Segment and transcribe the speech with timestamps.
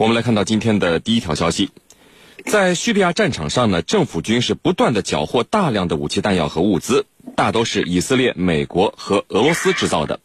[0.00, 1.68] 我们来看到今天的第一条消息，
[2.46, 7.04] 在叙利亚战场上呢，政府军是不断的缴获大量的武器弹药和物资，
[7.36, 10.20] 大都是以色列、美国和俄罗斯制造的。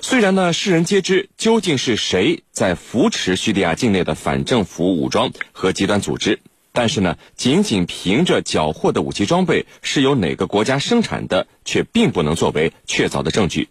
[0.00, 6.38] 虽然呢，世人皆知究竟是谁在扶持叙利亚境内的反政府武装和极端组织，
[6.70, 13.68] 但是呢，仅仅凭着缴获的武器装备是由哪个国家生产的，却并不能作为确凿的证据。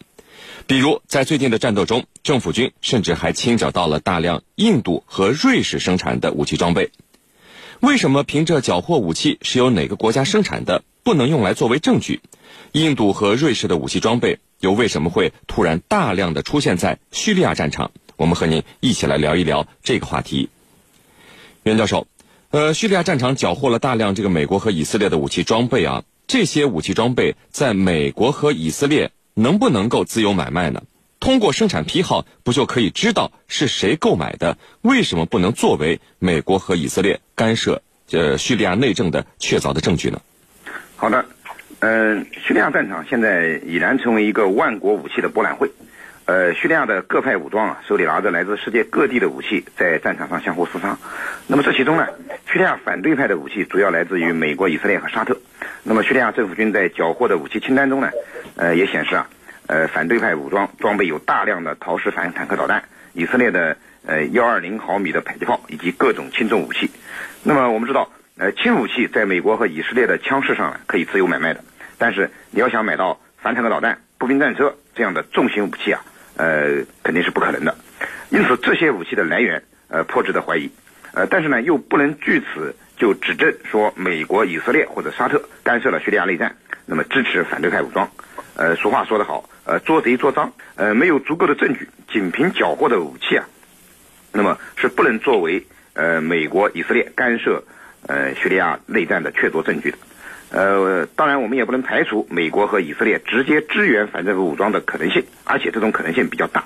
[0.65, 6.91] 比如，在最近的战斗中，政府军甚至还清剿到了大量印度和瑞士生产的武器装备。
[7.79, 12.21] 为什么凭着缴获武器是由哪个国家生产的不能用来作为证据？
[12.71, 17.91] 印度和瑞士的武器装备又为什么会突然大量的出现在叙利亚战场？
[18.15, 20.49] 我们和您一起来聊一聊这个话题。
[21.63, 22.07] 袁教授，
[22.49, 29.11] 呃，叙利亚战场缴获了大量这个美国和以色列的武器装备啊，这些武器装备在美国和以色列。
[29.37, 30.81] 能不能够自由买卖呢？
[31.19, 34.57] 通过生产批号，不就可以知道是谁购买的？
[34.81, 37.81] 为什么不能作为美国和以色列干涉
[38.11, 40.19] 呃叙利亚内政的确凿的证据呢？
[40.95, 41.23] 好的，
[41.79, 45.71] 嗯，叙利亚战场现在已然成为一个万国武器的博览会。
[46.27, 50.97] 呃，叙利亚的各派武装啊，手里拿着来自世界各地的武器，在战场上相互厮杀。
[51.47, 52.05] 那么这其中呢，
[52.51, 55.37] 叙利亚反对派的武器主要来自于美国、以色列和沙特。
[55.83, 58.11] 那么叙利亚政府军在缴获的武器清单中呢，
[58.57, 59.29] 呃，也显示啊，
[59.67, 66.91] 呃，反对派武装装备有大量的陶式反坦克导弹，以色列的呃幺二零毫米的迫击炮以及各种轻重武器。
[67.41, 71.63] 那么我们知道，呃，轻武器在美国和以色列的枪市上呢可以自由买卖的，
[71.97, 76.03] 但是你要想买到反坦克导弹、步兵战车这样的重型武器啊。
[76.37, 77.75] 呃，肯定是不可能的，
[78.29, 80.69] 因此这些武器的来源，呃，颇值得怀疑，
[81.13, 86.55] 呃，但是呢，又不能据此就指证说美国、以色列或者沙特干涉了叙利亚内战，
[86.85, 88.09] 那么支持反对派武装。
[88.55, 93.45] 呃，俗话说得好，呃，捉贼捉赃，呃，没有足够的证据，仅凭缴获的武器啊，
[94.31, 97.63] 那么是不能作为呃美国、以色列干涉
[98.07, 99.97] 呃叙利亚内战的确凿证据的。
[100.49, 106.63] 呃，当然，我们也不能排除美国和以色列直接支援反政府武装的可能性，而且这种可能性比较大。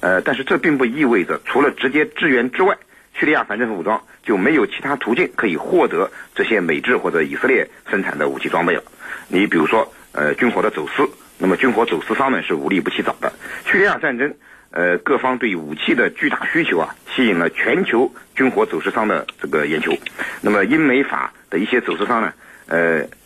[0.00, 2.76] 呃，但是这并不意味着除了直接支援之外，
[3.14, 8.82] 叙利亚反政府武装就没有其他途径可以获得这些美制或者以色列生产的武器装备了。
[9.28, 13.32] 你比如说，呃，军火的走私，那么军火走私商们是无利不起早的。
[13.64, 14.34] 叙利亚战争，
[14.72, 19.96] 呃，各方对武器的巨大需求啊，吸引了全球军火走私商的这个眼球。
[20.42, 22.34] 那么英美法的一些走私商呢，
[22.66, 23.06] 呃。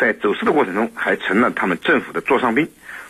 [0.00, 2.66] 在走私的过程中，还成了他们政府的座上宾。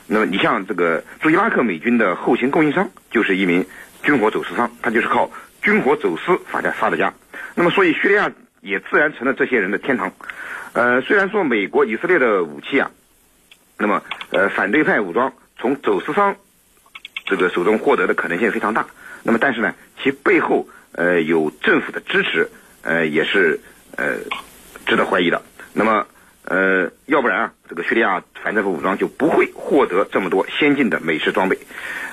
[0.08, 3.64] 那么，你像这个驻伊拉克美军的后勤供应商，就是一名
[4.02, 5.30] 军火走私商，他就是靠
[5.62, 7.14] 军火走私发家发的家。
[7.54, 8.28] 那么，所以叙利亚
[8.60, 10.12] 也自然成了这些人的天堂。
[10.72, 12.90] 呃，虽然说美国、以色列的武器啊，
[13.78, 16.34] 那么呃反对派武装从走私商
[17.24, 18.84] 这个手中获得的可能性非常大。
[19.22, 22.50] 那么，但是呢，其背后呃有政府的支持，
[22.82, 23.60] 呃也是
[23.96, 24.16] 呃
[24.86, 25.40] 值得怀疑的。
[25.72, 26.04] 那么。
[26.44, 31.58] 呃，要不然啊，这个叙利亚反政府武装就不会获得这么多先进的美式装备。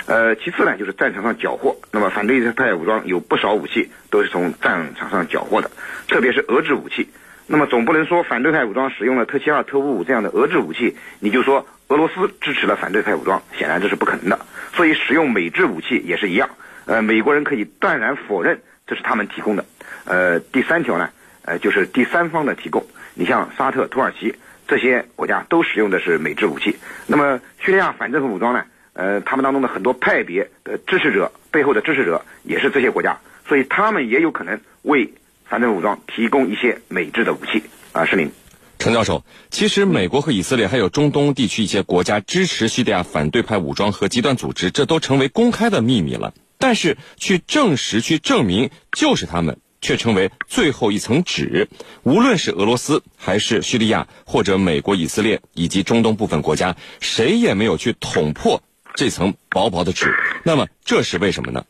[0.05, 1.75] 呃，其次呢，就是战场上缴获。
[1.91, 5.71] 那么反对派武装有不少武器都是从战场上缴获的，
[6.07, 7.09] 特别是俄制武器。
[7.47, 14.39] 那么总不能说反对派武装使用了特七二、特五五这样的俄制武器，你就说俄罗斯支持了反对派武装，显然这是不可能的。
[14.73, 16.49] 所以使用美制武器也是一样。
[16.85, 19.65] 呃，美国人可以断然否认这是他们提供的。
[20.05, 21.09] 呃，第三条呢，
[21.43, 22.85] 呃，就是第三方的提供。
[23.17, 24.35] 你像沙特、土耳其
[24.67, 28.63] 这些国家都使用的是美制武器，那么叙利亚反政府武装呢？
[28.93, 35.13] 呃，他们当中的很多派别的支持者背后的支持者也是这些国家，所以他们也有可能为
[35.45, 38.05] 反政府武装提供一些美制的武器啊。
[38.05, 38.31] 是您，
[38.79, 46.33] 陈教授，其实美国和以色列还有中东地区一些国家支持叙利亚反对派武装和极端组织，这都成为公开的秘密了。
[46.57, 49.59] 但是去证实、去证明就是他们。
[49.87, 51.69] 却成为最后一层纸。
[52.03, 58.61] 无论是俄罗斯，还是叙利亚，或者美国、以色列以及中东部分国家，谁也没有去捅破
[58.95, 60.13] 这层薄薄的纸。
[60.43, 61.63] 那么，这是为什么呢？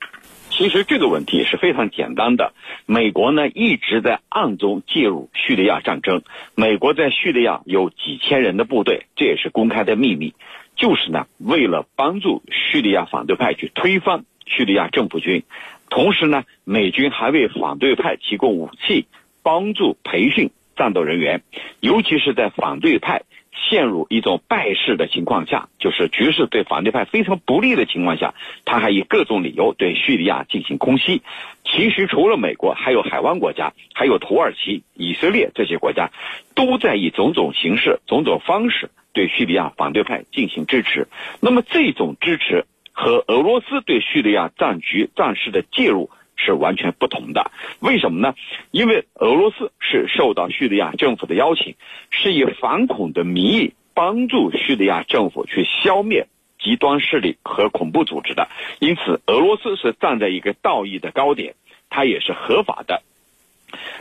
[0.50, 2.54] 其实这个问题是非常简单的。
[2.88, 6.24] 美国呢一直在暗中介入叙利亚战争。
[6.56, 10.34] 美国在叙利亚有几千人的部队，这也是公开的秘密。
[10.76, 15.44] 就是呢，为了帮助叙利亚反对派去推翻叙利亚政府军。
[15.90, 19.08] 同时呢，美军还为反对派提供武器，
[19.42, 21.42] 帮助培训战斗人员，
[21.80, 23.24] 尤其是在反对派
[23.70, 28.36] 陷入一种败势的情况下，就是局势对反对派非常不利的情况下，
[28.66, 31.24] 他还以各种理由对叙利亚进行空袭。
[31.64, 36.12] 其实除了美国，还有海湾国家，还有土耳其、以色列这些国家，
[36.54, 41.08] 都在以种种形式、种种方式对叙利亚反对派进行支持。
[41.40, 42.66] 那么这种支持。
[43.00, 47.52] 和俄罗斯对叙利亚战局战事的介入是完全不同的。
[47.80, 48.34] 为什么呢？
[48.72, 51.76] 因为俄罗斯是受到叙利亚政府的邀请，
[52.10, 56.26] 是以反恐的名义帮助叙利亚政府去消灭
[56.60, 58.50] 极端势力和恐怖组织的，
[58.80, 61.54] 因此俄罗斯是站在一个道义的高点，
[61.92, 63.04] 它也是合法的。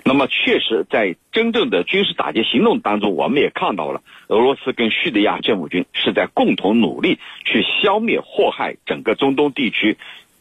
[0.04, 9.96] 那么，确实，在真正的军事打击行动当中，我们也看到了俄罗斯跟叙利亚政府军是在共同努力去消灭祸害整个中东地区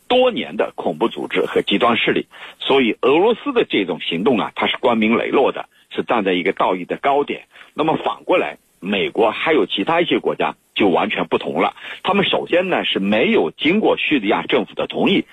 [0.07, 2.27] 多年的恐怖组织和极端势力。
[2.59, 7.45] 所以，俄罗斯的这种行动啊，它是光明磊落的，是站在一个道义的高点。
[7.73, 11.75] 那么，反过来，美国还有其他一些国家就完全不同了。
[12.03, 15.25] 他们首先呢是没有经过叙利亚政府的同意，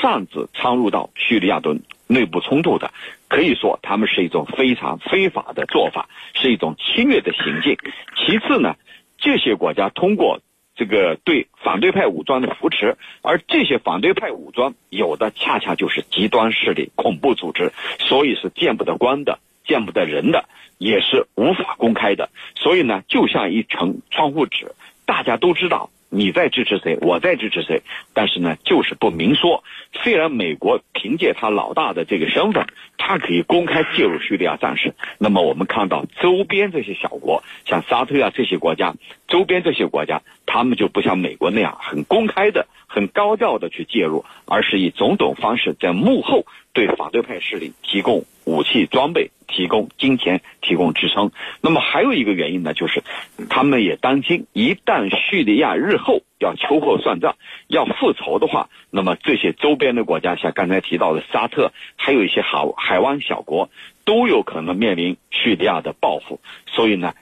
[0.00, 1.76] 擅自参入到叙利亚的。
[2.08, 2.92] 内部冲突的，
[3.32, 7.78] 可以说他们是一种非常非法的做法，是一种侵略的行径。
[8.14, 8.76] 其次呢，
[9.16, 10.40] 这些国家通过
[10.76, 20.44] 这个对反对派武装的扶持，而这些反对派武装有的恰恰就是极端势力、恐怖组织，所以是见不得光的、见不得人的，
[20.76, 22.28] 也是无法公开的。
[22.54, 24.74] 所以呢，就像一层窗户纸，
[25.06, 25.88] 大家都知道。
[26.14, 27.80] 你在支持谁，我在支持谁，
[28.12, 29.64] 但是呢，就是不明说。
[30.02, 32.66] 虽然美国凭借他老大的这个身份，
[32.98, 38.94] 他可以公开介入叙利亚战事，那么我们看到周边这些小国，像沙特啊这些国家，
[39.26, 46.44] 周边这些国家，他们就不像美国那样很公开的、很高调的去介入，而是以种种方式在幕后
[46.74, 49.30] 对反对派势力提供武器装备。
[49.48, 51.30] 提供金钱，提供支撑。
[51.60, 53.02] 那么还有一个原因呢，就是
[53.50, 57.36] 他们也担心，一旦叙利亚日后要秋后算账、
[57.66, 63.68] 要复仇的话，那么这些周边的国家，像刚才提到的沙特，还有一些海海湾小国，
[64.06, 66.40] 都有可能面临叙利亚的报复。
[66.64, 67.12] 所以呢，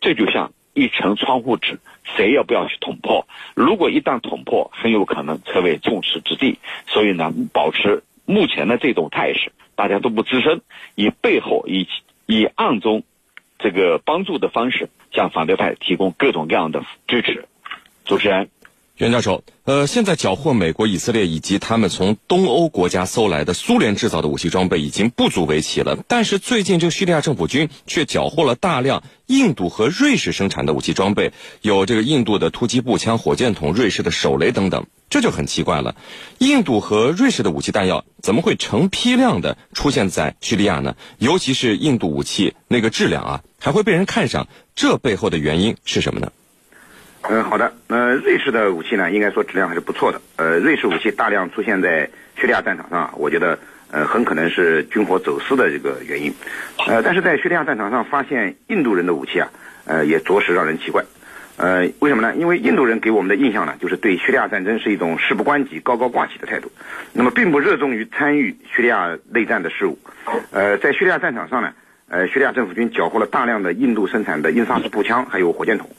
[0.00, 1.78] 这就像一层窗户纸，
[2.16, 3.28] 谁也不要去捅破。
[3.54, 6.58] 如果一旦捅破，很有可能成为众矢之的。
[6.88, 9.52] 所以呢，保持目前的这种态势。
[9.74, 10.62] 大家都不吱声，
[10.94, 11.86] 以背后以
[12.26, 13.02] 以暗中
[13.58, 17.46] 这个帮助的方式，向反对派提供各种各样的支持。
[18.04, 18.48] 主持人。
[18.96, 35.94] 袁教授，呃，现在缴获美国、以色列以及他们从东欧国家搜来的苏联制造的武器装备已经不足为奇了，但是最近这个叙利亚政府军却缴获了大量印度和瑞士生产的武器装备，有这个印度的突击步枪、火箭筒、瑞士的手雷等等，这就很奇怪了。
[36.38, 40.96] 印度和瑞士的武器弹药怎么会成批量的出现在叙利亚呢？
[41.18, 46.32] 尤其是印度武器那个质量啊，还会被人看上，这背后的原因是什么呢？
[47.28, 47.72] 嗯，好的。
[47.88, 50.20] 呃，瑞士的武器呢，应该说质量还是不错的。
[50.36, 53.58] 呃，瑞士武器大量出现在叙利亚战场上，我觉得
[53.90, 56.32] 呃很可能是军火走私的这个原因。
[56.86, 59.48] 呃，但是在叙利亚战场上发现印度人的武器啊，
[59.86, 61.04] 呃，也着实让人奇怪。
[61.56, 62.34] 呃，为什么呢？
[62.36, 66.70] 因为印度人给我们的印象呢，就是对叙利亚战争是一种事不关己、高高挂起的态度，
[67.12, 69.98] 那么并不热衷于参与叙利亚内战的事务。
[70.50, 71.72] 呃，在叙利亚战场上呢。
[72.08, 75.90] 呃，叙利亚政府军缴获了大量的印度生产的英萨斯步枪，还有火箭筒，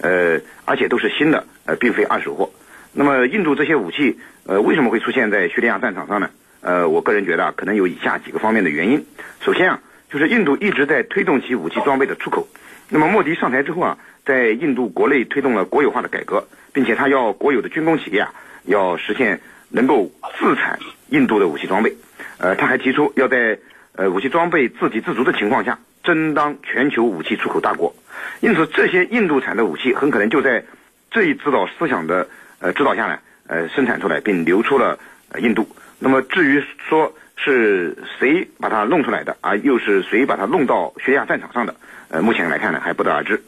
[0.00, 2.48] 呃，而且都是新的，呃，并非二手货。
[2.92, 4.16] 那么，印度这些武器，
[4.46, 6.30] 呃，为什么会出现在叙利亚战场上呢？
[6.60, 9.04] 呃，我个人觉得啊可能有以下几个方面的原因。
[9.40, 12.46] 首先啊，就是印度一直在推动其武器装备的出口。
[12.88, 18.32] 那么，莫迪上台之后啊，在印度国内推动了国有化的改革，并且他要国有的军工企业啊，
[18.64, 19.40] 要实现
[19.70, 20.78] 能够自产
[21.08, 21.94] 印度的武器装备。
[22.38, 23.58] 呃，他还提出要在
[23.96, 27.94] 呃，武器装备自给自足的情况下，争当全球武器出口大国。
[28.40, 30.64] 因此，这些印度产的武器很可能就在
[31.10, 32.28] 这一指导思想的
[32.60, 34.98] 呃指导下呢，呃，生产出来并流出了
[35.38, 35.68] 印度。
[35.98, 41.74] 那么，至于说是谁把它弄出来的，啊，又是谁把它弄到叙利亚战场上的，
[42.08, 43.42] 呃，目前来看呢，还不得而知。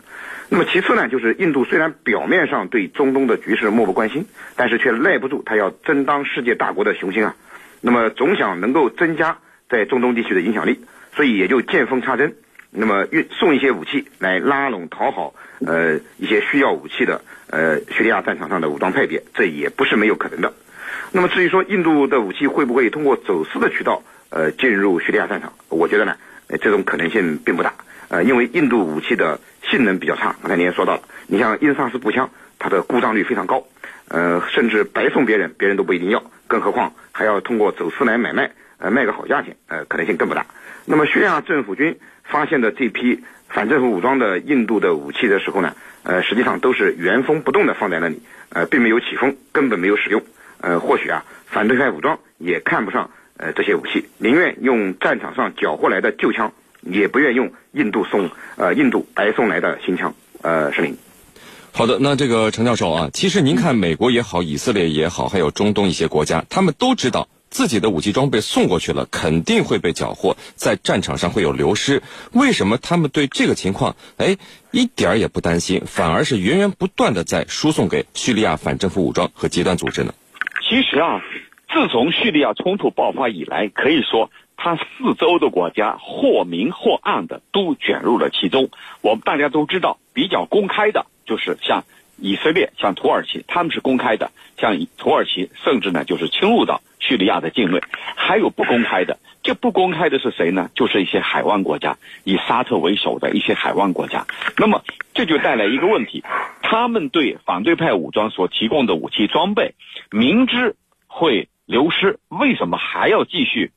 [0.49, 7.35] 那么，其次呢，就是印度虽然表面上对中东的局势漠不关心，但是却耐不住他要争当世界大国的雄心啊。
[7.81, 9.39] 那么，总想能够增加。
[9.71, 10.81] 在中东地区的影响力，
[11.15, 12.35] 所以也就见缝插针，
[12.71, 17.21] 那么运送一些武器来拉拢讨好呃一些需要武器的
[17.51, 20.55] 呃叙利亚战场上的武装派别，这也不是没有可能的。
[21.13, 26.17] 那么至于说印度的武器会不会通过走私的渠道呃进入叙利亚战场，我觉得呢，
[26.61, 27.75] 这种可能性并不大。
[28.09, 33.65] 呃，因为印度武器的性能比较差，刚才您也说到了，你像英萨斯步枪，它的故障率非常高，
[34.09, 38.51] 呃，甚至白送别人，别人都不一定要，更何况还要通过走私来买卖。
[38.81, 40.47] 呃，卖个好价钱，呃，可能性更不大。
[40.85, 45.75] 那么，叙利亚政府军发现的这批反政府武装的印度的武器的时候呢，
[46.05, 50.23] 呃，实际上都是原封不动的放在那里，呃，并没有起封，根本没有使用。
[50.61, 60.15] 呃，或许啊，反对派武装也看不上呃这些武器，宁愿用战场上缴获来的旧枪，也不愿用印度送呃印度白送来的新枪。
[60.43, 60.97] 呃，是您。
[61.73, 67.29] 好的，那这个陈教授啊，其实您看，美国也好，以色列也好，还有中东一些国家，他们都知道。
[67.51, 72.03] 自己的武器装备送过去了，肯定会被缴获，在战场上会有流失。
[72.33, 74.37] 为什么他们对这个情况，哎，
[74.71, 80.13] 一点儿也不担心，反而是源源不断的在输送给叙利亚反政府武装和极端组织呢？
[80.69, 81.25] 其实啊，
[81.73, 88.69] 自从叙利亚冲突爆发以来，可以说它四周的国家或明或暗的都卷入了其中。
[89.01, 91.85] 我们大家都知道，比较公开的就是像。
[92.21, 94.27] 以色列像土耳其，他们是公开的；
[94.59, 97.81] 像土耳其，甚至呢就是侵入到叙利亚的境内。
[98.17, 99.17] 还有不公开的，
[99.49, 100.69] 这不公开的是谁呢？
[100.75, 104.27] 就是一些海湾国家，以沙特为首的一些海湾国家。
[104.59, 106.23] 那么这就带来一个问题：
[106.61, 109.75] 他们对反对派武装所提供的武器装备，
[110.11, 110.77] 明知
[111.07, 113.73] 会流失，为什么还要继续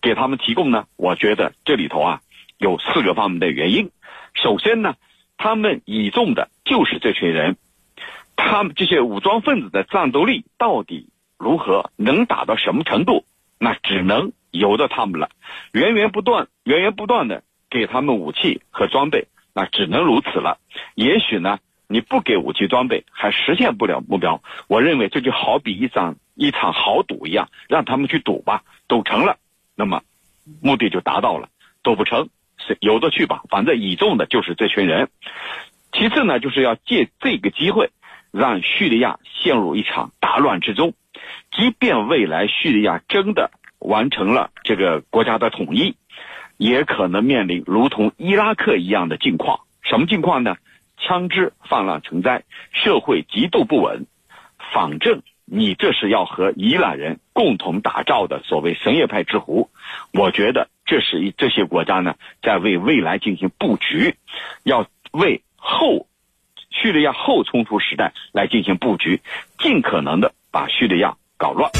[0.00, 0.86] 给他们提供呢？
[0.96, 2.22] 我觉得这里头啊
[2.56, 3.90] 有四个方面的原因。
[4.32, 4.94] 首先呢。
[5.36, 7.56] 他们倚重的就是这群人，
[8.36, 13.24] 他们这些武装分子的战斗力到底如何，能打到什么程度，
[13.58, 15.30] 那只能由着他们了。
[15.72, 20.58] 源源不断、源源不断的给他们武器和装备，那只能如此了。
[20.94, 24.40] 也许呢，你不给武器装备，还实现不了目标。
[24.68, 29.38] 我认为这就好比一场一场豪赌一样，让他们去赌吧，赌成了，
[29.74, 30.02] 那么
[30.62, 31.48] 目的就达到了；
[31.82, 32.28] 赌不成。
[32.64, 35.08] 是有的去吧，反正倚重的就是这群人。
[35.90, 37.90] 其次呢，就是要借这个机会，
[38.30, 40.94] 让叙利亚陷入一场大乱之中。
[41.50, 43.50] 即便未来叙利亚真的
[43.82, 45.96] 完成了这个国家的统一，
[46.56, 49.60] 也可能面临如同伊拉克一样的境况。
[49.82, 50.56] 什么境况呢？
[50.98, 54.06] 枪支泛滥成灾，社会极度不稳。
[54.72, 59.70] 反正你这是要和伊朗人共同打造的所谓什叶派之湖，
[60.12, 60.68] 我觉得。
[60.84, 64.16] 这是一这些国家呢，在为未来进行布局，
[64.64, 66.08] 要为后
[66.70, 69.22] 叙利亚后冲突时代来进行布局，
[69.58, 71.70] 尽可能的把叙利亚搞乱。